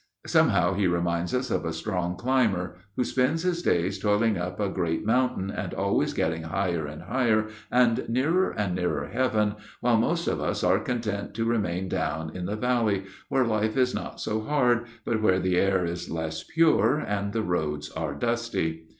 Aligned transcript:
Somehow 0.25 0.73
he 0.73 0.87
reminds 0.87 1.31
us 1.31 1.51
of 1.51 1.63
a 1.63 1.71
strong 1.71 2.15
climber, 2.15 2.73
who 2.95 3.03
spends 3.03 3.43
his 3.43 3.61
days 3.61 3.99
toiling 3.99 4.35
up 4.35 4.59
a 4.59 4.67
great 4.67 5.05
mountain, 5.05 5.51
and 5.51 5.75
always 5.75 6.15
getting 6.15 6.41
higher 6.41 6.87
and 6.87 7.03
higher, 7.03 7.49
and 7.69 8.09
nearer 8.09 8.49
and 8.49 8.73
nearer 8.73 9.05
Heaven, 9.09 9.57
while 9.79 9.97
most 9.97 10.27
of 10.27 10.41
us 10.41 10.63
are 10.63 10.79
content 10.79 11.35
to 11.35 11.45
remain 11.45 11.87
down 11.87 12.35
in 12.35 12.47
the 12.47 12.55
valley, 12.55 13.03
where 13.29 13.45
life 13.45 13.77
is 13.77 13.93
not 13.93 14.19
so 14.19 14.41
hard, 14.41 14.85
but 15.05 15.21
where 15.21 15.37
the 15.39 15.57
air 15.57 15.85
is 15.85 16.09
less 16.09 16.43
pure, 16.45 16.97
and 16.97 17.31
the 17.31 17.43
roads 17.43 17.91
are 17.91 18.15
dusty. 18.15 18.87